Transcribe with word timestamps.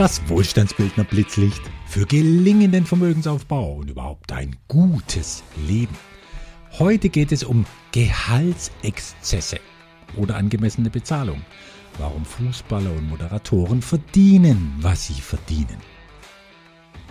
Das 0.00 0.26
Wohlstandsbildner 0.30 1.04
Blitzlicht 1.04 1.60
für 1.84 2.06
gelingenden 2.06 2.86
Vermögensaufbau 2.86 3.74
und 3.74 3.90
überhaupt 3.90 4.32
ein 4.32 4.56
gutes 4.66 5.42
Leben. 5.68 5.94
Heute 6.78 7.10
geht 7.10 7.32
es 7.32 7.44
um 7.44 7.66
Gehaltsexzesse 7.92 9.60
oder 10.16 10.36
angemessene 10.36 10.88
Bezahlung. 10.88 11.42
Warum 11.98 12.24
Fußballer 12.24 12.90
und 12.90 13.10
Moderatoren 13.10 13.82
verdienen, 13.82 14.72
was 14.80 15.06
sie 15.06 15.20
verdienen. 15.20 15.76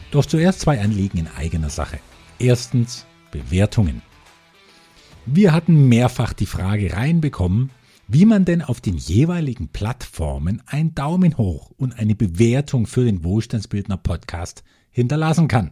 Doch 0.10 0.26
zuerst 0.26 0.62
zwei 0.62 0.82
Anliegen 0.82 1.20
in 1.20 1.28
eigener 1.28 1.70
Sache. 1.70 2.00
Erstens 2.40 3.06
Bewertungen. 3.30 4.02
Wir 5.28 5.54
hatten 5.54 5.90
mehrfach 5.90 6.34
die 6.34 6.48
Frage 6.48 6.92
reinbekommen, 6.94 7.70
wie 8.12 8.26
man 8.26 8.44
denn 8.44 8.64
auf 8.64 8.82
den 8.82 8.98
jeweiligen 8.98 9.68
Plattformen 9.68 10.64
ein 10.66 10.96
Daumen 10.96 11.38
hoch 11.38 11.72
und 11.78 12.00
eine 12.00 12.16
Bewertung 12.16 12.88
für 12.88 13.06
den 13.06 13.24
Wohlstandsbildner 13.24 13.98
Podcast 13.98 14.64
hinterlassen 14.90 15.48
kann. 15.48 15.72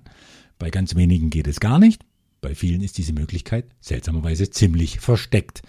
Bei 0.59 0.69
ganz 0.69 0.95
wenigen 0.95 1.31
geht 1.31 1.47
es 1.47 1.59
gar 1.59 1.79
nicht, 1.79 2.05
bei 2.39 2.53
vielen 2.53 2.81
ist 2.81 2.99
diese 2.99 3.13
Möglichkeit 3.13 3.65
seltsamerweise 3.79 4.51
ziemlich 4.51 4.99
versteckt. 4.99 5.63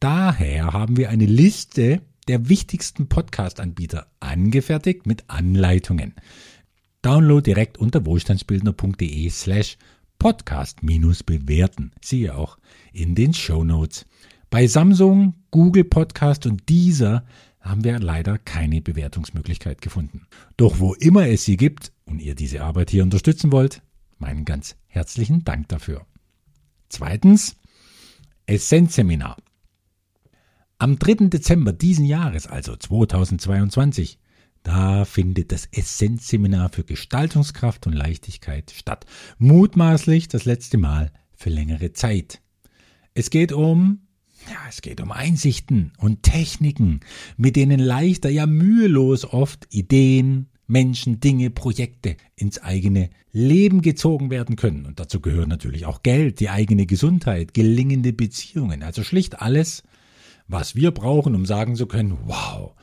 Daher 0.00 0.72
haben 0.72 0.96
wir 0.96 1.10
eine 1.10 1.26
Liste 1.26 2.00
der 2.28 2.48
wichtigsten 2.48 3.08
Podcast-Anbieter 3.08 4.06
angefertigt 4.18 5.06
mit 5.06 5.24
Anleitungen. 5.28 6.14
Download 7.02 7.42
direkt 7.42 7.76
unter 7.76 8.06
wohlstandsbildner.de 8.06 9.28
slash 9.28 9.76
podcast 10.18 10.82
minus 10.82 11.22
bewerten. 11.22 11.92
Siehe 12.02 12.34
auch 12.34 12.56
in 12.94 13.14
den 13.14 13.34
Show 13.34 13.64
Notes. 13.64 14.06
Bei 14.48 14.68
Samsung, 14.68 15.34
Google 15.50 15.84
Podcast 15.84 16.46
und 16.46 16.68
dieser 16.68 17.24
haben 17.60 17.82
wir 17.82 17.98
leider 17.98 18.38
keine 18.38 18.80
Bewertungsmöglichkeit 18.80 19.80
gefunden. 19.82 20.28
Doch 20.56 20.78
wo 20.78 20.94
immer 20.94 21.26
es 21.26 21.44
sie 21.44 21.56
gibt 21.56 21.92
und 22.04 22.20
ihr 22.20 22.36
diese 22.36 22.62
Arbeit 22.62 22.90
hier 22.90 23.02
unterstützen 23.02 23.50
wollt, 23.50 23.82
meinen 24.18 24.44
ganz 24.44 24.76
herzlichen 24.86 25.42
Dank 25.44 25.68
dafür. 25.68 26.06
Zweitens, 26.88 27.56
Essenzseminar. 28.46 29.36
Am 30.78 30.98
3. 30.98 31.28
Dezember 31.28 31.72
diesen 31.72 32.04
Jahres, 32.04 32.46
also 32.46 32.76
2022, 32.76 34.20
da 34.62 35.04
findet 35.04 35.50
das 35.50 35.66
Essenzseminar 35.72 36.68
für 36.68 36.84
Gestaltungskraft 36.84 37.88
und 37.88 37.94
Leichtigkeit 37.94 38.70
statt. 38.70 39.06
Mutmaßlich 39.38 40.28
das 40.28 40.44
letzte 40.44 40.78
Mal 40.78 41.12
für 41.34 41.50
längere 41.50 41.92
Zeit. 41.92 42.42
Es 43.12 43.30
geht 43.30 43.50
um 43.50 44.05
ja, 44.48 44.58
es 44.68 44.82
geht 44.82 45.00
um 45.00 45.12
Einsichten 45.12 45.92
und 45.98 46.22
Techniken, 46.22 47.00
mit 47.36 47.56
denen 47.56 47.80
leichter, 47.80 48.28
ja 48.28 48.46
mühelos 48.46 49.24
oft 49.24 49.66
Ideen, 49.70 50.48
Menschen, 50.66 51.20
Dinge, 51.20 51.50
Projekte 51.50 52.16
ins 52.34 52.58
eigene 52.58 53.10
Leben 53.32 53.82
gezogen 53.82 54.30
werden 54.30 54.56
können. 54.56 54.86
Und 54.86 54.98
dazu 54.98 55.20
gehören 55.20 55.48
natürlich 55.48 55.86
auch 55.86 56.02
Geld, 56.02 56.40
die 56.40 56.50
eigene 56.50 56.86
Gesundheit, 56.86 57.54
gelingende 57.54 58.12
Beziehungen. 58.12 58.82
Also 58.82 59.02
schlicht 59.02 59.40
alles, 59.40 59.82
was 60.48 60.74
wir 60.74 60.90
brauchen, 60.90 61.34
um 61.34 61.46
sagen 61.46 61.76
zu 61.76 61.86
können, 61.86 62.18
wow, 62.24 62.74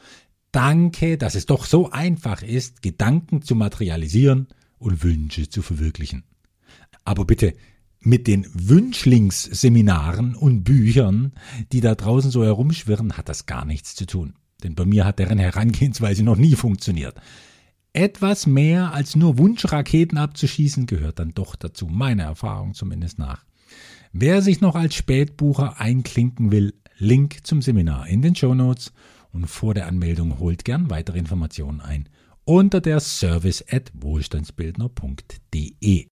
danke, 0.51 1.17
dass 1.17 1.35
es 1.35 1.45
doch 1.45 1.65
so 1.65 1.91
einfach 1.91 2.41
ist, 2.41 2.81
Gedanken 2.81 3.41
zu 3.41 3.55
materialisieren 3.55 4.47
und 4.77 5.03
Wünsche 5.03 5.49
zu 5.49 5.61
verwirklichen. 5.61 6.23
Aber 7.03 7.25
bitte 7.25 7.53
mit 8.05 8.27
den 8.27 8.47
Wünschlingsseminaren 8.53 10.35
und 10.35 10.63
Büchern, 10.63 11.33
die 11.71 11.81
da 11.81 11.95
draußen 11.95 12.31
so 12.31 12.43
herumschwirren, 12.43 13.17
hat 13.17 13.29
das 13.29 13.45
gar 13.45 13.65
nichts 13.65 13.95
zu 13.95 14.05
tun. 14.05 14.33
Denn 14.63 14.75
bei 14.75 14.85
mir 14.85 15.05
hat 15.05 15.19
deren 15.19 15.39
Herangehensweise 15.39 16.23
noch 16.23 16.37
nie 16.37 16.55
funktioniert. 16.55 17.15
Etwas 17.93 18.47
mehr 18.47 18.93
als 18.93 19.15
nur 19.15 19.37
Wunschraketen 19.37 20.17
abzuschießen 20.17 20.87
gehört 20.87 21.19
dann 21.19 21.33
doch 21.33 21.55
dazu, 21.55 21.87
meiner 21.87 22.23
Erfahrung 22.23 22.73
zumindest 22.73 23.19
nach. 23.19 23.45
Wer 24.11 24.41
sich 24.41 24.61
noch 24.61 24.75
als 24.75 24.95
Spätbucher 24.95 25.79
einklinken 25.79 26.51
will, 26.51 26.73
Link 26.97 27.39
zum 27.43 27.61
Seminar 27.61 28.07
in 28.07 28.21
den 28.21 28.35
Show 28.35 28.53
Notes 28.53 28.91
und 29.31 29.47
vor 29.47 29.73
der 29.73 29.87
Anmeldung 29.87 30.39
holt 30.39 30.65
gern 30.65 30.89
weitere 30.89 31.19
Informationen 31.19 31.81
ein 31.81 32.09
unter 32.45 32.81
der 32.81 32.99
service 32.99 33.63
at 33.69 33.91
wohlstandsbildner.de. 33.93 36.07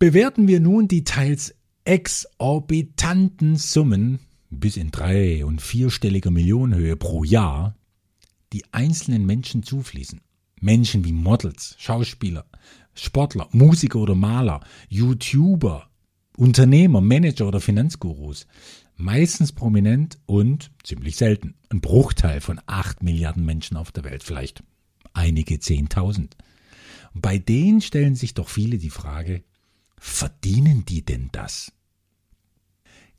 Bewerten 0.00 0.48
wir 0.48 0.60
nun 0.60 0.88
die 0.88 1.04
teils 1.04 1.54
exorbitanten 1.84 3.56
Summen 3.56 4.18
bis 4.48 4.78
in 4.78 4.90
drei- 4.90 5.44
und 5.44 5.60
vierstelliger 5.60 6.30
Millionenhöhe 6.30 6.96
pro 6.96 7.22
Jahr, 7.22 7.76
die 8.54 8.64
einzelnen 8.72 9.26
Menschen 9.26 9.62
zufließen. 9.62 10.22
Menschen 10.58 11.04
wie 11.04 11.12
Models, 11.12 11.74
Schauspieler, 11.78 12.46
Sportler, 12.94 13.46
Musiker 13.52 13.98
oder 13.98 14.14
Maler, 14.14 14.60
YouTuber, 14.88 15.90
Unternehmer, 16.34 17.02
Manager 17.02 17.46
oder 17.48 17.60
Finanzgurus. 17.60 18.46
Meistens 18.96 19.52
prominent 19.52 20.18
und 20.24 20.70
ziemlich 20.82 21.16
selten. 21.16 21.56
Ein 21.68 21.82
Bruchteil 21.82 22.40
von 22.40 22.58
acht 22.64 23.02
Milliarden 23.02 23.44
Menschen 23.44 23.76
auf 23.76 23.92
der 23.92 24.04
Welt, 24.04 24.22
vielleicht 24.22 24.62
einige 25.12 25.60
Zehntausend. 25.60 26.38
Bei 27.12 27.36
denen 27.36 27.82
stellen 27.82 28.14
sich 28.14 28.32
doch 28.32 28.48
viele 28.48 28.78
die 28.78 28.88
Frage, 28.88 29.42
verdienen 30.00 30.84
die 30.84 31.04
denn 31.04 31.28
das? 31.30 31.72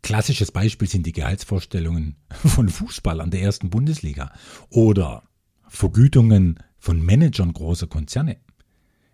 Klassisches 0.02 0.52
Beispiel 0.52 0.90
sind 0.90 1.06
die 1.06 1.14
Gehaltsvorstellungen 1.14 2.16
von 2.30 2.68
Fußballern 2.68 3.32
der 3.32 3.42
ersten 3.42 3.70
Bundesliga 3.70 4.34
oder 4.70 5.24
Vergütungen 5.68 6.60
von 6.78 7.02
Managern 7.02 7.54
großer 7.54 7.88
Konzerne. 7.88 8.38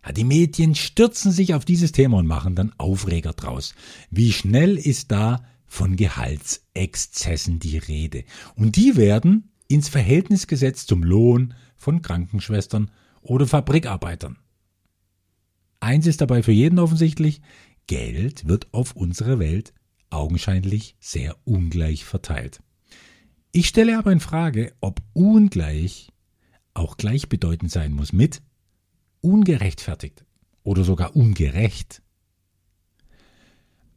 Ja, 0.04 0.14
die 0.14 0.24
Medien 0.24 0.74
stürzen 0.74 1.32
sich 1.32 1.54
auf 1.54 1.66
dieses 1.66 1.92
Thema 1.92 2.18
und 2.18 2.28
machen 2.28 2.56
dann 2.56 2.74
Aufreger 2.78 3.34
draus. 3.34 3.76
Wie 4.10 4.32
schnell 4.32 4.78
ist 4.78 5.12
da 5.12 5.44
von 5.66 5.98
Gehaltsexzessen 5.98 7.60
die 7.60 7.78
Rede? 7.78 8.24
Und 8.56 8.78
die 8.78 8.96
werden 8.96 9.52
ins 9.68 9.90
Verhältnis 9.90 10.48
gesetzt 10.48 10.88
zum 10.88 11.04
Lohn 11.04 11.54
von 11.76 12.02
Krankenschwestern 12.02 12.90
oder 13.22 13.46
Fabrikarbeitern. 13.46 14.38
Eins 15.88 16.06
ist 16.06 16.20
dabei 16.20 16.44
für 16.44 16.52
jeden 16.52 16.80
offensichtlich, 16.80 17.40
Geld 17.88 18.46
wird 18.46 18.68
auf 18.74 18.98
unserer 18.98 19.40
Welt 19.40 19.74
augenscheinlich 20.10 20.98
sehr 21.00 21.38
ungleich 21.46 22.04
verteilt. 22.04 22.62
Ich 23.54 23.70
stelle 23.70 23.98
aber 23.98 24.12
in 24.12 24.20
Frage, 24.20 24.74
ob 24.82 25.02
ungleich 25.14 26.10
auch 26.74 26.98
gleichbedeutend 26.98 27.72
sein 27.72 27.94
muss 27.94 28.12
mit 28.12 28.42
ungerechtfertigt 29.22 30.26
oder 30.62 30.84
sogar 30.84 31.16
ungerecht. 31.16 32.02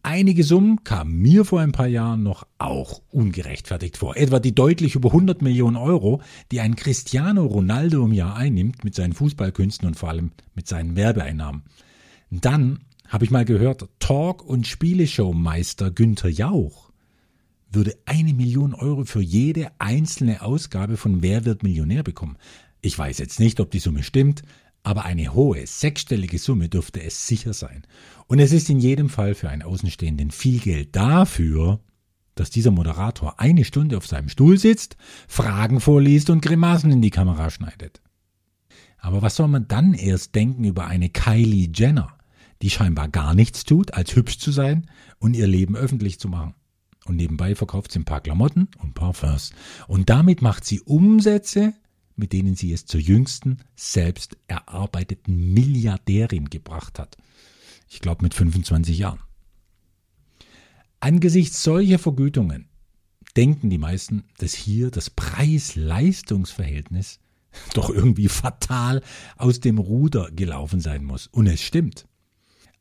Einige 0.03 0.45
Summen 0.45 0.83
kamen 0.83 1.21
mir 1.21 1.45
vor 1.45 1.61
ein 1.61 1.73
paar 1.73 1.87
Jahren 1.87 2.23
noch 2.23 2.47
auch 2.59 3.03
ungerechtfertigt 3.11 3.99
vor. 3.99 4.17
Etwa 4.17 4.41
die 4.41 4.55
deutlich 4.55 4.95
über 4.95 5.11
100 5.11 5.43
Millionen 5.43 5.77
Euro, 5.77 6.23
die 6.51 6.61
ein 6.61 6.75
Cristiano 6.75 7.45
Ronaldo 7.45 8.05
im 8.05 8.13
Jahr 8.13 8.35
einnimmt 8.35 8.83
mit 8.83 8.95
seinen 8.95 9.13
Fußballkünsten 9.13 9.87
und 9.87 9.97
vor 9.97 10.09
allem 10.09 10.31
mit 10.55 10.67
seinen 10.67 10.97
Werbeeinnahmen. 10.97 11.65
Dann 12.31 12.81
habe 13.09 13.25
ich 13.25 13.31
mal 13.31 13.45
gehört, 13.45 13.89
Talk- 13.99 14.45
und 14.45 14.67
Spieleshowmeister 14.67 15.91
Günther 15.91 16.31
Jauch 16.31 16.91
würde 17.71 17.97
eine 18.07 18.33
Million 18.33 18.75
Euro 18.75 19.05
für 19.05 19.21
jede 19.21 19.71
einzelne 19.79 20.43
Ausgabe 20.43 20.97
von 20.97 21.23
Wer 21.23 21.45
wird 21.45 21.63
Millionär 21.63 22.03
bekommen. 22.03 22.37
Ich 22.81 22.99
weiß 22.99 23.19
jetzt 23.19 23.39
nicht, 23.39 23.61
ob 23.61 23.71
die 23.71 23.79
Summe 23.79 24.03
stimmt, 24.03 24.43
aber 24.83 25.05
eine 25.05 25.35
hohe, 25.35 25.67
sechsstellige 25.67 26.39
Summe 26.39 26.69
dürfte 26.69 27.03
es 27.03 27.27
sicher 27.27 27.53
sein. 27.53 27.87
Und 28.27 28.39
es 28.39 28.53
ist 28.53 28.71
in 28.71 28.81
jedem 28.81 29.09
Fall 29.09 29.35
für 29.35 29.51
einen 29.51 29.63
Außenstehenden 29.63 30.31
viel 30.31 30.61
Geld 30.61 30.97
dafür, 30.97 31.81
dass 32.35 32.51
dieser 32.51 32.71
Moderator 32.71 33.39
eine 33.39 33.65
Stunde 33.65 33.97
auf 33.97 34.07
seinem 34.07 34.29
Stuhl 34.29 34.59
sitzt, 34.59 34.97
Fragen 35.29 35.81
vorliest 35.81 36.31
und 36.31 36.41
Grimassen 36.41 36.91
in 36.91 37.03
die 37.03 37.11
Kamera 37.11 37.51
schneidet. 37.51 38.01
Aber 38.99 39.23
was 39.23 39.37
soll 39.37 39.49
man 39.49 39.69
dann 39.69 39.95
erst 39.95 40.35
denken 40.35 40.65
über 40.65 40.87
eine 40.87 41.11
Kylie 41.11 41.71
Jenner, 41.75 42.17
die 42.63 42.71
scheinbar 42.71 43.09
gar 43.09 43.35
nichts 43.35 43.65
tut, 43.65 43.95
als 43.95 44.15
hübsch 44.15 44.39
zu 44.39 44.53
sein 44.53 44.87
und 45.19 45.35
ihr 45.35 45.47
Leben 45.47 45.77
öffentlich 45.77 46.19
zu 46.19 46.29
machen? 46.29 46.55
Und 47.07 47.17
nebenbei 47.17 47.55
verkauft 47.55 47.93
sie 47.93 47.99
ein 47.99 48.05
paar 48.05 48.21
Klamotten 48.21 48.69
und 48.79 48.95
Parfums. 48.95 49.53
Und 49.89 50.11
damit 50.11 50.43
macht 50.43 50.65
sie 50.65 50.81
Umsätze, 50.81 51.75
mit 52.21 52.33
denen 52.33 52.55
sie 52.55 52.73
es 52.73 52.87
zur 52.87 53.01
jüngsten 53.01 53.59
selbst 53.75 54.37
erarbeiteten 54.47 55.53
Milliardärin 55.53 56.49
gebracht 56.49 57.01
hat. 57.01 57.17
Ich 57.89 57.99
glaube 58.01 58.23
mit 58.23 58.35
25 58.35 58.97
Jahren. 58.99 59.19
Angesichts 61.01 61.65
solcher 61.65 61.99
Vergütungen 61.99 62.69
denken 63.37 63.69
die 63.71 63.79
meisten, 63.79 64.23
dass 64.39 64.55
hier 64.55 64.93
das 64.93 65.11
Preis-Leistungs-Verhältnis 65.11 67.19
doch 67.75 67.91
irgendwie 67.91 68.29
fatal 68.29 69.03
aus 69.37 69.59
dem 69.59 69.79
Ruder 69.79 70.31
gelaufen 70.31 70.79
sein 70.81 71.03
muss. 71.05 71.27
Und 71.27 71.49
es 71.49 71.61
stimmt. 71.61 72.07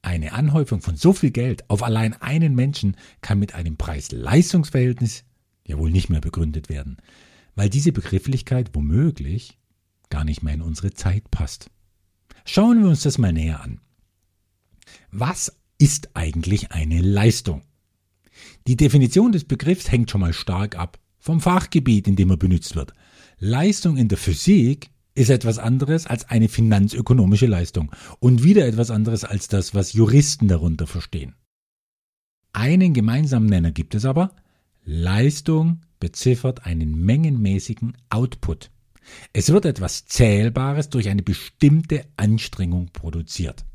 Eine 0.02 0.32
Anhäufung 0.34 0.82
von 0.82 0.96
so 0.96 1.12
viel 1.12 1.32
Geld 1.32 1.68
auf 1.70 1.82
allein 1.82 2.14
einen 2.14 2.54
Menschen 2.56 2.96
kann 3.22 3.40
mit 3.40 3.56
einem 3.56 3.78
Preis-Leistungs-Verhältnis 3.78 5.24
ja 5.66 5.78
wohl 5.78 5.92
nicht 5.92 6.10
mehr 6.10 6.22
begründet 6.22 6.70
werden 6.70 6.98
weil 7.56 7.70
diese 7.70 7.92
Begrifflichkeit 7.92 8.72
womöglich 8.74 9.58
gar 10.10 10.24
nicht 10.24 10.44
mehr 10.44 10.54
in 10.54 10.62
unsere 10.62 10.92
Zeit 10.92 11.30
passt. 11.32 11.70
Schauen 12.46 12.82
wir 12.82 12.90
uns 12.90 13.04
das 13.04 13.18
mal 13.18 13.34
näher 13.34 13.62
an. 13.62 13.80
Was 15.12 15.56
ist 15.78 16.16
eigentlich 16.16 16.72
eine 16.72 17.02
Leistung? 17.02 17.62
Die 18.68 18.76
Definition 18.76 19.32
des 19.32 19.44
Begriffs 19.44 19.92
hängt 19.92 20.10
schon 20.10 20.22
mal 20.22 20.34
stark 20.34 20.78
ab 20.78 21.00
vom 21.20 21.42
Fachgebiet, 21.42 22.08
in 22.08 22.16
dem 22.16 22.30
er 22.30 22.38
benutzt 22.38 22.76
wird. 22.76 22.94
Leistung 23.38 23.98
in 23.98 24.08
der 24.08 24.18
Physik 24.18 24.90
ist 25.16 25.30
etwas 25.30 25.60
anderes 25.60 26.08
als 26.08 26.30
eine 26.30 26.48
finanzökonomische 26.48 27.46
Leistung 27.46 27.92
und 28.20 28.44
wieder 28.44 28.66
etwas 28.66 28.90
anderes 28.90 29.24
als 29.24 29.48
das, 29.48 29.76
was 29.76 29.94
Juristen 29.94 30.48
darunter 30.48 30.88
verstehen. 30.88 31.36
Einen 32.54 32.94
gemeinsamen 32.94 33.48
Nenner 33.48 33.72
gibt 33.72 33.96
es 33.96 34.06
aber. 34.06 34.34
Leistung 34.86 35.82
beziffert 36.00 36.66
einen 36.66 36.96
mengenmäßigen 37.06 37.98
Output. 38.10 38.72
Es 39.34 39.50
wird 39.50 39.66
etwas 39.66 40.06
Zählbares 40.06 40.90
durch 40.90 41.10
eine 41.10 41.24
bestimmte 41.24 42.06
Anstrengung 42.18 42.88
produziert. 42.94 43.66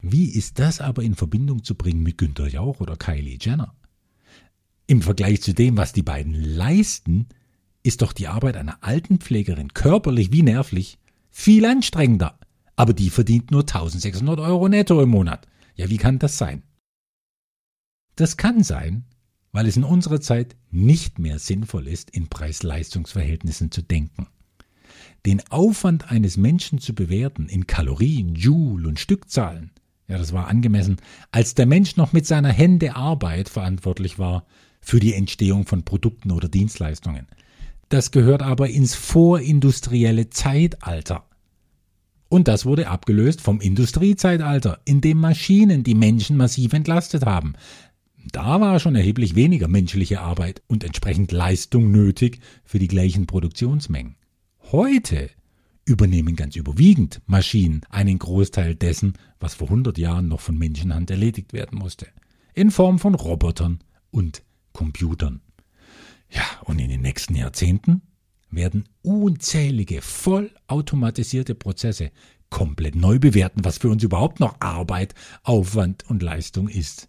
Wie 0.00 0.30
ist 0.30 0.58
das 0.58 0.80
aber 0.80 1.02
in 1.02 1.14
Verbindung 1.14 1.64
zu 1.64 1.74
bringen 1.74 2.02
mit 2.02 2.18
Günter 2.18 2.46
Jauch 2.46 2.80
oder 2.80 2.96
Kylie 2.96 3.38
Jenner? 3.40 3.74
Im 4.86 5.02
Vergleich 5.02 5.42
zu 5.42 5.52
dem, 5.52 5.76
was 5.76 5.92
die 5.92 6.02
beiden 6.02 6.32
leisten, 6.32 7.28
ist 7.82 8.02
doch 8.02 8.12
die 8.12 8.28
Arbeit 8.28 8.56
einer 8.56 8.82
Altenpflegerin 8.82 9.74
körperlich 9.74 10.32
wie 10.32 10.42
nervlich 10.42 10.98
viel 11.30 11.64
anstrengender. 11.64 12.38
Aber 12.76 12.92
die 12.92 13.10
verdient 13.10 13.50
nur 13.50 13.62
1600 13.62 14.38
Euro 14.38 14.68
netto 14.68 15.02
im 15.02 15.08
Monat. 15.08 15.48
Ja, 15.74 15.90
wie 15.90 15.96
kann 15.96 16.18
das 16.18 16.38
sein? 16.38 16.62
Das 18.14 18.36
kann 18.36 18.62
sein, 18.62 19.04
weil 19.52 19.66
es 19.66 19.76
in 19.76 19.84
unserer 19.84 20.20
Zeit 20.20 20.56
nicht 20.70 21.18
mehr 21.18 21.38
sinnvoll 21.38 21.88
ist, 21.88 22.10
in 22.10 22.28
Preis-Leistungs-Verhältnissen 22.28 23.70
zu 23.70 23.82
denken. 23.82 24.26
Den 25.26 25.42
Aufwand 25.50 26.10
eines 26.10 26.36
Menschen 26.36 26.78
zu 26.78 26.94
bewerten 26.94 27.48
in 27.48 27.66
Kalorien, 27.66 28.34
Joule 28.34 28.88
und 28.88 28.98
Stückzahlen, 28.98 29.72
ja, 30.08 30.16
das 30.16 30.32
war 30.32 30.48
angemessen, 30.48 30.96
als 31.30 31.54
der 31.54 31.66
Mensch 31.66 31.96
noch 31.96 32.14
mit 32.14 32.26
seiner 32.26 32.50
Hände 32.50 32.96
Arbeit 32.96 33.50
verantwortlich 33.50 34.18
war 34.18 34.46
für 34.80 35.00
die 35.00 35.12
Entstehung 35.12 35.66
von 35.66 35.84
Produkten 35.84 36.30
oder 36.30 36.48
Dienstleistungen. 36.48 37.26
Das 37.90 38.10
gehört 38.10 38.42
aber 38.42 38.68
ins 38.70 38.94
vorindustrielle 38.94 40.30
Zeitalter. 40.30 41.24
Und 42.30 42.48
das 42.48 42.66
wurde 42.66 42.88
abgelöst 42.88 43.40
vom 43.40 43.60
Industriezeitalter, 43.60 44.80
in 44.84 45.00
dem 45.00 45.18
Maschinen 45.18 45.82
die 45.82 45.94
Menschen 45.94 46.36
massiv 46.36 46.72
entlastet 46.74 47.24
haben. 47.24 47.54
Da 48.32 48.60
war 48.60 48.78
schon 48.78 48.94
erheblich 48.94 49.34
weniger 49.34 49.68
menschliche 49.68 50.20
Arbeit 50.20 50.62
und 50.66 50.84
entsprechend 50.84 51.32
Leistung 51.32 51.90
nötig 51.90 52.40
für 52.64 52.78
die 52.78 52.88
gleichen 52.88 53.26
Produktionsmengen. 53.26 54.16
Heute 54.70 55.30
übernehmen 55.86 56.36
ganz 56.36 56.54
überwiegend 56.54 57.22
Maschinen 57.26 57.80
einen 57.88 58.18
Großteil 58.18 58.74
dessen, 58.74 59.14
was 59.40 59.54
vor 59.54 59.68
100 59.68 59.96
Jahren 59.96 60.28
noch 60.28 60.40
von 60.40 60.58
Menschenhand 60.58 61.10
erledigt 61.10 61.54
werden 61.54 61.78
musste, 61.78 62.06
in 62.52 62.70
Form 62.70 62.98
von 62.98 63.14
Robotern 63.14 63.78
und 64.10 64.42
Computern. 64.72 65.40
Ja, 66.30 66.44
und 66.64 66.78
in 66.78 66.90
den 66.90 67.00
nächsten 67.00 67.34
Jahrzehnten 67.34 68.02
werden 68.50 68.84
unzählige 69.00 70.02
vollautomatisierte 70.02 71.54
Prozesse 71.54 72.10
komplett 72.50 72.94
neu 72.94 73.18
bewerten, 73.18 73.64
was 73.64 73.78
für 73.78 73.88
uns 73.88 74.02
überhaupt 74.02 74.40
noch 74.40 74.56
Arbeit, 74.60 75.14
Aufwand 75.42 76.08
und 76.08 76.22
Leistung 76.22 76.68
ist. 76.68 77.08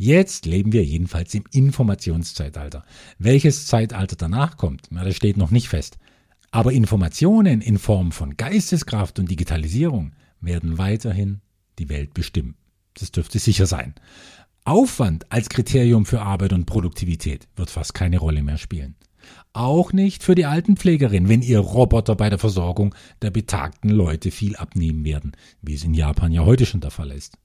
Jetzt 0.00 0.46
leben 0.46 0.72
wir 0.72 0.84
jedenfalls 0.84 1.34
im 1.34 1.42
Informationszeitalter. 1.50 2.84
Welches 3.18 3.66
Zeitalter 3.66 4.14
danach 4.14 4.56
kommt, 4.56 4.88
das 4.92 5.16
steht 5.16 5.36
noch 5.36 5.50
nicht 5.50 5.68
fest. 5.68 5.98
Aber 6.52 6.72
Informationen 6.72 7.60
in 7.60 7.78
Form 7.78 8.12
von 8.12 8.36
Geisteskraft 8.36 9.18
und 9.18 9.28
Digitalisierung 9.28 10.12
werden 10.40 10.78
weiterhin 10.78 11.40
die 11.80 11.88
Welt 11.88 12.14
bestimmen. 12.14 12.54
Das 12.94 13.10
dürfte 13.10 13.40
sicher 13.40 13.66
sein. 13.66 13.96
Aufwand 14.64 15.32
als 15.32 15.48
Kriterium 15.48 16.06
für 16.06 16.22
Arbeit 16.22 16.52
und 16.52 16.66
Produktivität 16.66 17.48
wird 17.56 17.70
fast 17.70 17.92
keine 17.92 18.18
Rolle 18.18 18.42
mehr 18.44 18.58
spielen. 18.58 18.94
Auch 19.52 19.92
nicht 19.92 20.22
für 20.22 20.36
die 20.36 20.46
Altenpflegerin, 20.46 21.28
wenn 21.28 21.42
ihr 21.42 21.58
Roboter 21.58 22.14
bei 22.14 22.30
der 22.30 22.38
Versorgung 22.38 22.94
der 23.20 23.32
betagten 23.32 23.90
Leute 23.90 24.30
viel 24.30 24.54
abnehmen 24.54 25.04
werden, 25.04 25.32
wie 25.60 25.74
es 25.74 25.82
in 25.82 25.94
Japan 25.94 26.30
ja 26.30 26.44
heute 26.44 26.66
schon 26.66 26.80
der 26.80 26.92
Fall 26.92 27.10
ist. 27.10 27.36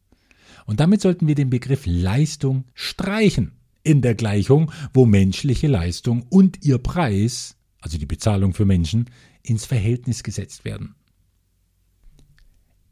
Und 0.66 0.80
damit 0.80 1.02
sollten 1.02 1.28
wir 1.28 1.36
den 1.36 1.50
Begriff 1.50 1.84
Leistung 1.86 2.66
streichen 2.74 3.54
in 3.84 4.02
der 4.02 4.16
Gleichung, 4.16 4.72
wo 4.94 5.06
menschliche 5.06 5.68
Leistung 5.68 6.26
und 6.30 6.66
ihr 6.66 6.78
Preis 6.78 7.58
also 7.84 7.98
die 7.98 8.06
Bezahlung 8.06 8.54
für 8.54 8.66
Menschen, 8.66 9.10
ins 9.42 9.66
Verhältnis 9.66 10.24
gesetzt 10.24 10.64
werden. 10.64 10.96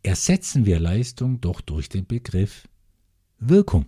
Ersetzen 0.04 0.66
wir 0.66 0.80
Leistung 0.80 1.40
doch 1.40 1.62
durch 1.62 1.88
den 1.88 2.06
Begriff 2.06 2.68
Wirkung. 3.40 3.86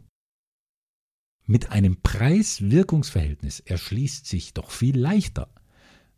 Mit 1.46 1.72
einem 1.72 2.02
Preis-Wirkungsverhältnis 2.02 3.60
erschließt 3.60 4.26
sich 4.26 4.54
doch 4.54 4.72
viel 4.72 4.98
leichter, 4.98 5.50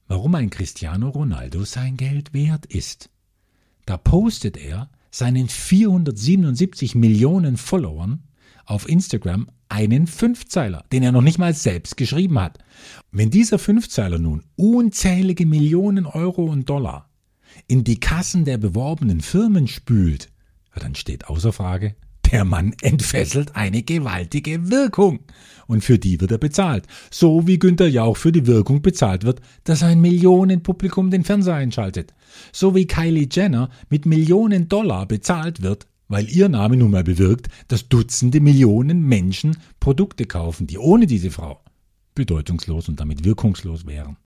warum 0.08 0.36
ein 0.36 0.52
Cristiano 0.52 1.10
Ronaldo 1.10 1.66
sein 1.66 1.98
Geld 1.98 2.34
wert 2.34 2.68
ist. 2.68 3.10
Da 3.88 3.98
postet 3.98 4.56
er 4.56 4.92
seinen 5.16 5.48
477 5.48 6.94
Millionen 6.94 7.56
Followern 7.56 8.24
auf 8.66 8.90
Instagram 8.90 9.48
einen 9.70 10.08
Fünfzeiler, 10.08 10.84
den 10.92 11.04
er 11.04 11.14
noch 11.14 11.22
nicht 11.22 11.38
mal 11.38 11.54
selbst 11.54 11.96
geschrieben 11.96 12.38
hat. 12.38 12.60
Wenn 13.12 13.30
dieser 13.30 13.58
Fünfzeiler 13.58 14.20
nun 14.20 14.44
unzählige 14.58 15.46
Millionen 15.46 16.06
Euro 16.06 16.44
und 16.44 16.70
Dollar 16.70 17.10
in 17.68 17.86
die 17.86 17.98
Kassen 17.98 18.44
der 18.44 18.58
beworbenen 18.58 19.22
Firmen 19.22 19.70
spült, 19.70 20.34
dann 20.76 20.96
steht 20.96 21.30
außer 21.30 21.54
Frage, 21.54 21.96
der 22.32 22.46
Mann 22.46 22.74
entfesselt 22.82 23.56
eine 23.56 23.84
gewaltige 23.84 24.70
Wirkung. 24.70 25.20
Und 25.68 25.84
für 25.84 25.98
die 25.98 26.22
wird 26.22 26.32
er 26.32 26.38
bezahlt. 26.38 26.86
So 27.12 27.48
wie 27.48 27.60
Günther 27.60 27.88
Jauch 27.88 28.18
für 28.18 28.32
die 28.32 28.48
Wirkung 28.48 28.82
bezahlt 28.82 29.24
wird, 29.24 29.42
dass 29.64 29.84
ein 29.84 30.02
Millionenpublikum 30.02 31.10
den 31.10 31.24
Fernseher 31.24 31.56
einschaltet. 31.56 32.14
So 32.52 32.76
wie 32.76 32.88
Kylie 32.88 33.28
Jenner 33.32 33.70
mit 33.90 34.06
Millionen 34.06 34.70
Dollar 34.70 35.06
bezahlt 35.08 35.62
wird, 35.62 35.88
weil 36.08 36.30
ihr 36.30 36.50
Name 36.50 36.78
nun 36.78 36.92
mal 36.92 37.04
bewirkt, 37.04 37.48
dass 37.68 37.90
Dutzende 37.90 38.40
Millionen 38.40 39.02
Menschen 39.02 39.58
Produkte 39.80 40.26
kaufen, 40.26 40.68
die 40.68 40.78
ohne 40.78 41.08
diese 41.08 41.32
Frau 41.32 41.62
bedeutungslos 42.14 42.90
und 42.90 43.00
damit 43.00 43.24
wirkungslos 43.24 43.86
wären. 43.86 44.18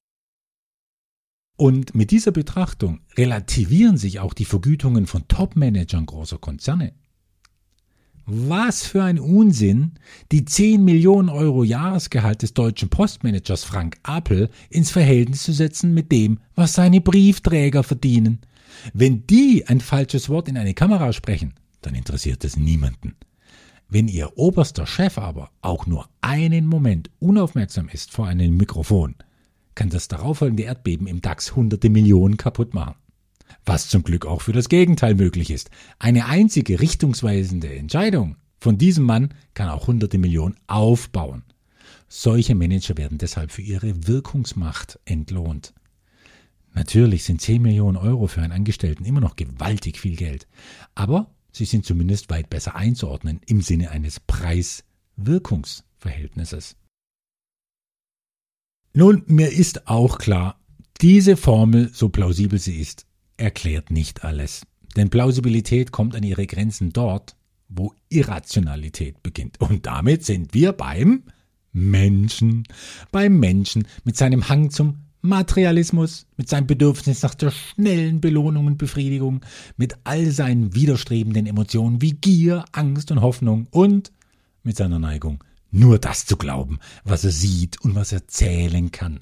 Und 1.58 1.94
mit 1.94 2.12
dieser 2.12 2.32
Betrachtung 2.32 3.02
relativieren 3.18 3.98
sich 3.98 4.22
auch 4.22 4.34
die 4.34 4.46
Vergütungen 4.46 5.08
von 5.08 5.28
Top-Managern 5.28 6.06
großer 6.06 6.38
Konzerne. 6.38 6.94
Was 8.32 8.86
für 8.86 9.04
ein 9.04 9.18
Unsinn, 9.18 9.94
die 10.32 10.46
10 10.46 10.86
Millionen 10.86 11.30
Euro 11.30 11.64
Jahresgehalt 11.64 12.44
des 12.44 12.54
deutschen 12.54 12.88
Postmanagers 12.88 13.64
Frank 13.64 13.98
Appel 14.04 14.52
ins 14.70 14.92
Verhältnis 14.92 15.42
zu 15.42 15.52
setzen 15.52 15.96
mit 15.96 16.12
dem, 16.12 16.38
was 16.54 16.74
seine 16.74 17.02
Briefträger 17.02 17.82
verdienen. 17.82 18.38
Wenn 18.94 19.26
die 19.26 19.68
ein 19.68 19.82
falsches 19.82 20.30
Wort 20.30 20.48
in 20.48 20.58
eine 20.58 20.76
Kamera 20.76 21.12
sprechen, 21.12 21.56
dann 21.82 21.96
interessiert 21.96 22.44
es 22.44 22.56
niemanden. 22.56 23.16
Wenn 23.88 24.08
Ihr 24.08 24.38
oberster 24.38 24.86
Chef 24.86 25.18
aber 25.18 25.50
auch 25.64 25.88
nur 25.88 26.08
einen 26.22 26.68
Moment 26.68 27.10
unaufmerksam 27.18 27.90
ist 27.90 28.12
vor 28.12 28.28
einem 28.28 28.58
Mikrofon, 28.58 29.16
kann 29.74 29.90
das 29.90 30.08
darauffolgende 30.08 30.64
Erdbeben 30.64 31.08
im 31.08 31.22
DAX 31.22 31.56
hunderte 31.56 31.90
Millionen 31.90 32.38
kaputt 32.38 32.76
machen. 32.76 32.94
Was 33.66 33.90
zum 33.90 34.04
Glück 34.04 34.26
auch 34.26 34.42
für 34.42 34.54
das 34.54 34.70
Gegenteil 34.70 35.16
möglich 35.16 35.52
ist. 35.52 35.70
Eine 36.00 36.26
einzige 36.26 36.80
richtungsweisende 36.80 37.74
Entscheidung 37.74 38.38
von 38.60 38.78
diesem 38.78 39.06
Mann 39.06 39.34
kann 39.54 39.70
auch 39.70 39.88
hunderte 39.88 40.18
Millionen 40.18 40.56
aufbauen. 40.68 41.44
Solche 42.08 42.56
Manager 42.56 42.98
werden 42.98 43.18
deshalb 43.18 43.52
für 43.52 43.62
ihre 43.62 44.08
Wirkungsmacht 44.08 45.00
entlohnt. 45.06 45.74
Natürlich 46.74 47.24
sind 47.24 47.42
10 47.42 47.62
Millionen 47.62 47.98
Euro 47.98 48.28
für 48.28 48.42
einen 48.42 48.54
Angestellten 48.54 49.06
immer 49.06 49.22
noch 49.22 49.36
gewaltig 49.36 50.00
viel 50.00 50.16
Geld. 50.16 50.48
Aber 50.96 51.32
Sie 51.52 51.66
sind 51.66 51.86
zumindest 51.86 52.30
weit 52.30 52.50
besser 52.50 52.76
einzuordnen 52.76 53.42
im 53.46 53.62
Sinne 53.62 53.92
eines 53.92 54.22
Preis-Wirkungsverhältnisses. 54.22 56.78
Nun, 58.94 59.24
mir 59.28 59.52
ist 59.52 59.88
auch 59.88 60.18
klar, 60.20 60.60
diese 61.02 61.36
Formel, 61.38 61.92
so 61.94 62.10
plausibel 62.10 62.58
sie 62.60 62.80
ist, 62.80 63.06
erklärt 63.40 63.92
nicht 63.92 64.24
alles. 64.24 64.66
Denn 64.96 65.10
Plausibilität 65.10 65.92
kommt 65.92 66.16
an 66.16 66.24
ihre 66.24 66.48
Grenzen 66.48 66.92
dort, 66.92 67.36
wo 67.68 67.94
Irrationalität 68.10 69.22
beginnt. 69.22 69.62
Und 69.62 69.86
damit 69.86 70.26
sind 70.26 70.54
wir 70.54 70.74
beim 70.74 71.24
Menschen. 71.72 72.64
Beim 73.12 73.40
Menschen 73.40 73.88
mit 74.04 74.18
seinem 74.18 74.50
Hang 74.50 74.72
zum 74.72 75.10
Materialismus 75.22 76.28
mit 76.38 76.48
seinem 76.48 76.68
Bedürfnis 76.68 77.24
nach 77.24 77.36
der 77.36 77.52
schnellen 77.52 78.22
Belohnung 78.22 78.68
und 78.68 78.78
Befriedigung, 78.78 79.42
mit 79.76 79.96
all 80.06 80.32
seinen 80.32 80.74
widerstrebenden 80.76 81.46
Emotionen 81.46 82.02
wie 82.02 82.14
Gier, 82.14 82.64
Angst 82.72 83.12
und 83.12 83.22
Hoffnung 83.22 83.68
und 83.72 84.14
mit 84.64 84.78
seiner 84.78 85.00
Neigung, 85.00 85.44
nur 85.72 86.00
das 86.00 86.26
zu 86.26 86.38
glauben, 86.38 86.80
was 87.04 87.26
er 87.26 87.32
sieht 87.32 87.82
und 87.82 87.96
was 87.96 88.12
er 88.12 88.28
zählen 88.28 88.92
kann. 88.92 89.20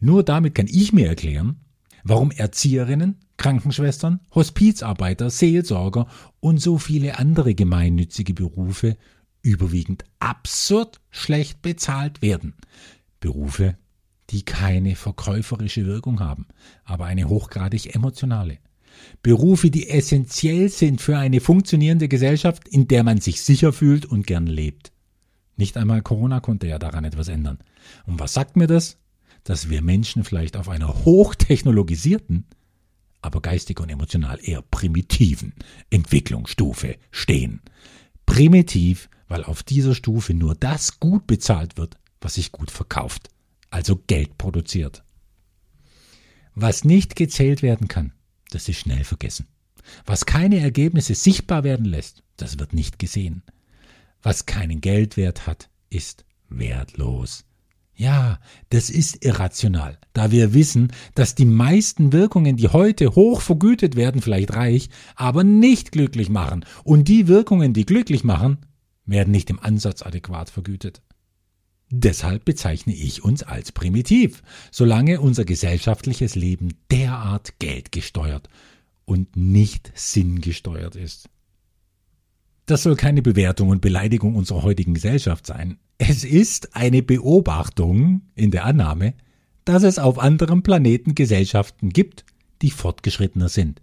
Nur 0.00 0.24
damit 0.24 0.54
kann 0.54 0.66
ich 0.68 0.92
mir 0.92 1.06
erklären, 1.06 1.60
warum 2.04 2.30
Erzieherinnen, 2.30 3.16
Krankenschwestern, 3.36 4.20
Hospizarbeiter, 4.34 5.30
Seelsorger 5.30 6.06
und 6.40 6.60
so 6.60 6.78
viele 6.78 7.18
andere 7.18 7.54
gemeinnützige 7.54 8.34
Berufe 8.34 8.96
überwiegend 9.42 10.04
absurd 10.18 11.00
schlecht 11.10 11.62
bezahlt 11.62 12.22
werden. 12.22 12.54
Berufe, 13.20 13.76
die 14.30 14.42
keine 14.42 14.96
verkäuferische 14.96 15.86
Wirkung 15.86 16.20
haben, 16.20 16.46
aber 16.84 17.06
eine 17.06 17.28
hochgradig 17.28 17.94
emotionale. 17.94 18.58
Berufe, 19.22 19.70
die 19.70 19.88
essentiell 19.88 20.68
sind 20.68 21.00
für 21.00 21.16
eine 21.16 21.40
funktionierende 21.40 22.08
Gesellschaft, 22.08 22.68
in 22.68 22.88
der 22.88 23.04
man 23.04 23.20
sich 23.20 23.42
sicher 23.42 23.72
fühlt 23.72 24.06
und 24.06 24.26
gern 24.26 24.46
lebt. 24.46 24.92
Nicht 25.56 25.76
einmal 25.76 26.02
Corona 26.02 26.40
konnte 26.40 26.66
ja 26.66 26.78
daran 26.78 27.04
etwas 27.04 27.28
ändern. 27.28 27.58
Und 28.06 28.18
was 28.18 28.32
sagt 28.32 28.56
mir 28.56 28.66
das? 28.66 28.98
Dass 29.44 29.70
wir 29.70 29.82
Menschen 29.82 30.24
vielleicht 30.24 30.56
auf 30.56 30.68
einer 30.68 31.04
hochtechnologisierten, 31.04 32.46
aber 33.22 33.40
geistig 33.40 33.80
und 33.80 33.88
emotional 33.88 34.38
eher 34.42 34.62
primitiven 34.62 35.54
Entwicklungsstufe 35.90 36.96
stehen. 37.10 37.60
Primitiv, 38.26 39.08
weil 39.28 39.44
auf 39.44 39.62
dieser 39.62 39.94
Stufe 39.94 40.34
nur 40.34 40.54
das 40.54 41.00
gut 41.00 41.26
bezahlt 41.26 41.76
wird, 41.76 41.98
was 42.20 42.34
sich 42.34 42.52
gut 42.52 42.70
verkauft, 42.70 43.28
also 43.70 43.96
Geld 44.06 44.38
produziert. 44.38 45.04
Was 46.54 46.84
nicht 46.84 47.16
gezählt 47.16 47.62
werden 47.62 47.88
kann, 47.88 48.12
das 48.50 48.68
ist 48.68 48.78
schnell 48.80 49.04
vergessen. 49.04 49.46
Was 50.04 50.26
keine 50.26 50.58
Ergebnisse 50.58 51.14
sichtbar 51.14 51.64
werden 51.64 51.86
lässt, 51.86 52.22
das 52.36 52.58
wird 52.58 52.72
nicht 52.72 52.98
gesehen. 52.98 53.42
Was 54.22 54.46
keinen 54.46 54.80
Geldwert 54.80 55.46
hat, 55.46 55.70
ist 55.88 56.24
wertlos. 56.48 57.44
Ja, 58.00 58.38
das 58.70 58.88
ist 58.88 59.26
irrational, 59.26 59.98
da 60.14 60.30
wir 60.30 60.54
wissen, 60.54 60.90
dass 61.14 61.34
die 61.34 61.44
meisten 61.44 62.14
Wirkungen, 62.14 62.56
die 62.56 62.68
heute 62.68 63.14
hoch 63.14 63.42
vergütet 63.42 63.94
werden, 63.94 64.22
vielleicht 64.22 64.54
reich, 64.54 64.88
aber 65.16 65.44
nicht 65.44 65.92
glücklich 65.92 66.30
machen. 66.30 66.64
Und 66.82 67.08
die 67.08 67.28
Wirkungen, 67.28 67.74
die 67.74 67.84
glücklich 67.84 68.24
machen, 68.24 68.56
werden 69.04 69.32
nicht 69.32 69.50
im 69.50 69.60
Ansatz 69.60 70.00
adäquat 70.00 70.48
vergütet. 70.48 71.02
Deshalb 71.90 72.46
bezeichne 72.46 72.94
ich 72.94 73.22
uns 73.22 73.42
als 73.42 73.70
primitiv, 73.70 74.42
solange 74.70 75.20
unser 75.20 75.44
gesellschaftliches 75.44 76.36
Leben 76.36 76.72
derart 76.90 77.58
geldgesteuert 77.58 78.48
und 79.04 79.36
nicht 79.36 79.92
sinngesteuert 79.94 80.96
ist. 80.96 81.28
Das 82.64 82.82
soll 82.82 82.96
keine 82.96 83.20
Bewertung 83.20 83.68
und 83.68 83.82
Beleidigung 83.82 84.36
unserer 84.36 84.62
heutigen 84.62 84.94
Gesellschaft 84.94 85.44
sein. 85.44 85.76
Es 86.02 86.24
ist 86.24 86.74
eine 86.74 87.02
Beobachtung 87.02 88.22
in 88.34 88.50
der 88.50 88.64
Annahme, 88.64 89.12
dass 89.66 89.82
es 89.82 89.98
auf 89.98 90.18
anderen 90.18 90.62
Planeten 90.62 91.14
Gesellschaften 91.14 91.90
gibt, 91.90 92.24
die 92.62 92.70
fortgeschrittener 92.70 93.50
sind. 93.50 93.82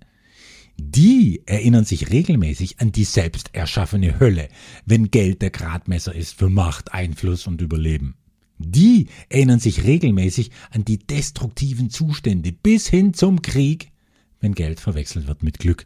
Die 0.77 1.43
erinnern 1.45 1.85
sich 1.85 2.09
regelmäßig 2.09 2.79
an 2.79 2.91
die 2.91 3.03
selbst 3.03 3.53
erschaffene 3.53 4.19
Hölle, 4.19 4.47
wenn 4.83 5.11
Geld 5.11 5.43
der 5.43 5.51
Gradmesser 5.51 6.15
ist 6.15 6.33
für 6.33 6.49
Macht, 6.49 6.91
Einfluss 6.91 7.45
und 7.45 7.61
Überleben. 7.61 8.15
Die 8.57 9.09
erinnern 9.29 9.59
sich 9.59 9.83
regelmäßig 9.83 10.49
an 10.71 10.85
die 10.85 10.97
destruktiven 10.97 11.91
Zustände 11.91 12.51
bis 12.51 12.87
hin 12.87 13.13
zum 13.13 13.43
Krieg, 13.43 13.91
wenn 14.39 14.55
Geld 14.55 14.79
verwechselt 14.79 15.27
wird 15.27 15.43
mit 15.43 15.59
Glück. 15.59 15.85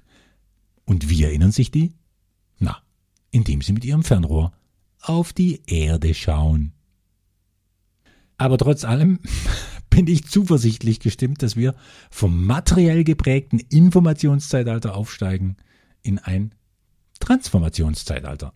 Und 0.85 1.09
wie 1.09 1.23
erinnern 1.23 1.51
sich 1.51 1.71
die? 1.71 1.91
Na, 2.57 2.81
indem 3.31 3.61
sie 3.61 3.73
mit 3.73 3.83
ihrem 3.83 4.03
Fernrohr 4.03 4.53
auf 5.01 5.33
die 5.33 5.61
Erde 5.67 6.13
schauen. 6.13 6.73
Aber 8.37 8.57
trotz 8.57 8.83
allem 8.83 9.19
bin 9.89 10.07
ich 10.07 10.25
zuversichtlich 10.25 10.99
gestimmt, 10.99 11.43
dass 11.43 11.55
wir 11.55 11.75
vom 12.09 12.45
materiell 12.45 13.03
geprägten 13.03 13.59
Informationszeitalter 13.59 14.95
aufsteigen 14.95 15.57
in 16.01 16.17
ein 16.17 16.55
Transformationszeitalter. 17.19 18.53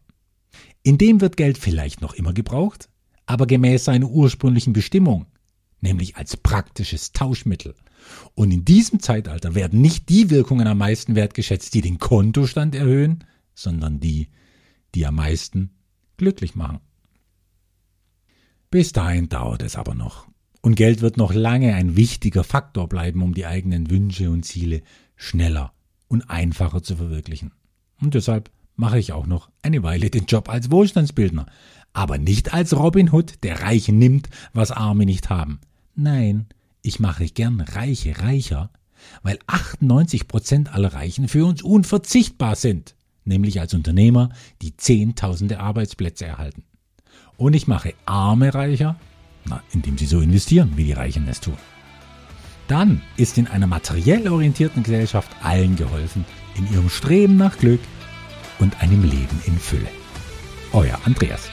In 0.82 0.98
dem 0.98 1.22
wird 1.22 1.38
Geld 1.38 1.58
vielleicht 1.58 2.02
noch 2.02 2.14
immer 2.14 2.34
gebraucht, 2.34 2.90
aber 3.26 3.48
gemäß 3.48 3.86
seiner 3.86 4.10
ursprünglichen 4.10 4.74
Bestimmung, 4.74 5.26
nämlich 5.82 6.16
als 6.16 6.38
praktisches 6.38 7.12
Tauschmittel. 7.12 7.76
Und 8.34 8.52
in 8.52 8.66
diesem 8.66 9.00
Zeitalter 9.00 9.56
werden 9.56 9.82
nicht 9.82 10.10
die 10.10 10.30
Wirkungen 10.30 10.68
am 10.68 10.78
meisten 10.78 11.16
wertgeschätzt, 11.16 11.74
die 11.74 11.82
den 11.82 11.98
Kontostand 11.98 12.76
erhöhen, 12.76 13.24
sondern 13.56 14.00
die, 14.00 14.30
die 14.94 15.06
am 15.06 15.16
meisten 15.16 15.72
glücklich 16.18 16.56
machen. 16.56 16.80
Bis 18.70 18.92
dahin 18.92 19.30
dauert 19.30 19.62
es 19.62 19.76
aber 19.76 19.96
noch. 19.96 20.28
Und 20.62 20.76
Geld 20.76 21.02
wird 21.02 21.18
noch 21.18 21.34
lange 21.34 21.76
ein 21.76 21.96
wichtiger 21.96 22.44
Faktor 22.44 22.90
bleiben, 22.90 23.22
um 23.22 23.34
die 23.34 23.46
eigenen 23.46 23.90
Wünsche 23.90 24.32
und 24.32 24.44
Ziele 24.44 24.82
schneller 25.16 25.74
und 26.08 26.30
einfacher 26.30 26.82
zu 26.82 26.96
verwirklichen. 26.96 27.52
Und 28.02 28.16
deshalb 28.16 28.50
mache 28.76 29.00
ich 29.00 29.14
auch 29.14 29.28
noch 29.28 29.50
eine 29.62 29.84
Weile 29.84 30.10
den 30.10 30.26
Job 30.26 30.50
als 30.50 30.72
Wohlstandsbildner. 30.72 31.46
Aber 31.94 32.18
nicht 32.18 32.54
als 32.54 32.76
Robin 32.76 33.12
Hood, 33.12 33.44
der 33.44 33.62
Reiche 33.62 33.94
nimmt, 33.94 34.30
was 34.54 34.72
Arme 34.72 35.06
nicht 35.06 35.30
haben. 35.30 35.60
Nein, 35.96 36.48
ich 36.82 37.00
mache 37.00 37.26
gern 37.26 37.62
Reiche 37.62 38.20
reicher, 38.20 38.70
weil 39.24 39.40
98 39.48 40.28
Prozent 40.28 40.74
aller 40.74 40.94
Reichen 40.94 41.28
für 41.28 41.46
uns 41.46 41.62
unverzichtbar 41.62 42.56
sind, 42.56 42.96
nämlich 43.26 43.60
als 43.60 43.74
Unternehmer, 43.74 44.30
die 44.62 44.78
Zehntausende 44.78 45.60
Arbeitsplätze 45.60 46.26
erhalten. 46.26 46.64
Und 47.38 47.54
ich 47.54 47.68
mache 47.68 47.94
Arme 48.06 48.54
reicher, 48.54 48.96
na, 49.46 49.62
indem 49.74 49.98
sie 49.98 50.06
so 50.06 50.22
investieren, 50.22 50.74
wie 50.76 50.86
die 50.86 50.94
Reichen 50.94 51.28
es 51.28 51.42
tun. 51.42 51.58
Dann 52.68 53.02
ist 53.18 53.38
in 53.38 53.48
einer 53.48 53.68
materiell 53.68 54.28
orientierten 54.28 54.84
Gesellschaft 54.84 55.30
allen 55.44 55.76
geholfen, 55.76 56.26
in 56.56 56.72
ihrem 56.72 56.90
Streben 56.90 57.38
nach 57.38 57.58
Glück 57.58 57.82
und 58.60 58.82
einem 58.82 59.04
Leben 59.04 59.42
in 59.46 59.58
Fülle. 59.60 59.90
Euer 60.74 61.00
Andreas. 61.06 61.50